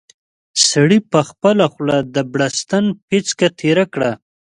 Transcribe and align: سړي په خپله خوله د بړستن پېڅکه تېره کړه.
سړي 0.69 0.99
په 1.11 1.19
خپله 1.29 1.65
خوله 1.73 1.97
د 2.15 2.17
بړستن 2.33 2.85
پېڅکه 3.07 3.47
تېره 3.59 3.85
کړه. 3.93 4.11